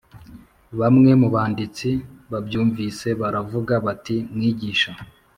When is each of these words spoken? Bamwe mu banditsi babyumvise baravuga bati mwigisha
Bamwe 0.79 1.11
mu 1.21 1.27
banditsi 1.35 1.89
babyumvise 2.31 3.07
baravuga 3.21 3.73
bati 3.85 4.15
mwigisha 4.33 4.91